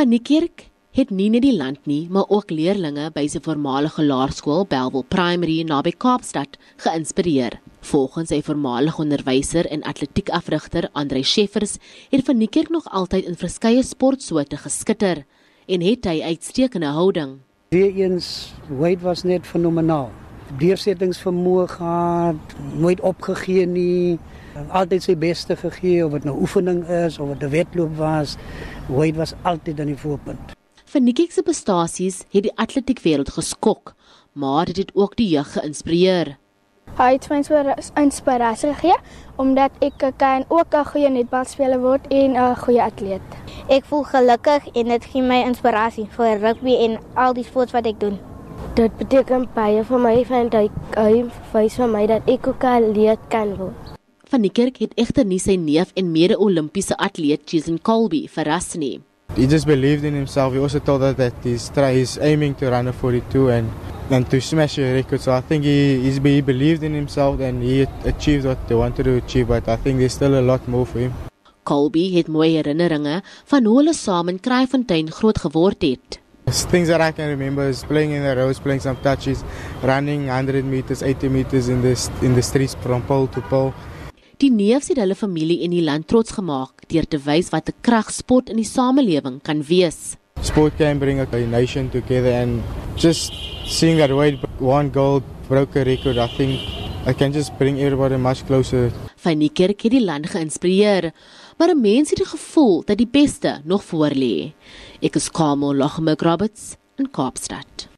[0.00, 0.62] Van die kerk
[0.96, 5.58] het nie net die land nie, maar ook leerdlinge by sy voormalige laerskool Bellville Primary
[5.68, 7.58] naby Kaapstad geïnspireer.
[7.84, 11.76] Volgens sy voormalige onderwyser en atletiekafrigter Andre Scheffers
[12.14, 15.26] het Van die kerk nog altyd in verskeie sportsoorte geskitter
[15.68, 17.36] en het hy uitstekende houding.
[17.76, 20.08] Weereens Wade was net fenomenaal.
[20.58, 24.18] Deursettingsvermoë gehad, nooit opgegee nie,
[24.68, 28.36] altyd sy beste gegee of dit nou oefening is of dit 'n wedloop was.
[28.88, 30.54] Wade was altyd aan die voorpunt.
[30.84, 33.94] Van Nikki se prestasies het die atletiek-wêreld geskok,
[34.32, 36.36] maar dit het ook die jeug geïnspireer.
[36.98, 37.38] Hy het my
[38.02, 38.96] inspirasie gegee
[39.36, 43.28] omdat ek kan ook 'n goeie netbalspeler word en 'n goeie atleet.
[43.68, 47.86] Ek voel gelukkig en dit gee my inspirasie vir rugby en al die sporte wat
[47.86, 48.29] ek doen.
[48.80, 52.84] Dit beteken baie vir my want hy hy wys vir my dat ek ook 'n
[52.88, 53.74] atleet kan word.
[54.30, 59.00] Van die kerk het egter nie sy neef en mede-Olimpiese atleet Jason Colby verras nie.
[59.36, 60.54] He just believed in himself.
[60.54, 63.68] He also told us that he's, try, he's aiming to run a 42 and,
[64.10, 65.20] and to smash a record.
[65.20, 69.04] So I think he, he's, he believed in himself and he achieved what they wanted
[69.04, 69.48] to achieve.
[69.48, 71.12] But I think there's still a lot more for him.
[71.64, 76.20] Colby het mooi herinneringe van hoe hulle saam in Kraaifontein groot geword het.
[76.50, 79.44] Things that I can remember is playing in the roads, playing some touches,
[79.82, 83.72] running 100 meters, 80 meters in the, in the streets from pole to pole.
[84.40, 87.76] Die neefs het hulle familie en die land trots gemaak deur te wys wat 'n
[87.84, 90.16] krag sport in die samelewing kan wees.
[90.42, 92.62] Sport can bring a nation together and
[92.96, 93.32] just
[93.66, 98.16] seeing that Wade won gold, broke a record, I think I can just bring everybody
[98.16, 98.90] much closer.
[99.16, 101.10] Van die kerk het die land geïnspireer,
[101.56, 104.52] maar mense het die gevoel dat die beste nog voor lê.
[105.00, 107.90] Ek is Kamo Lachme Roberts in Kaapstad.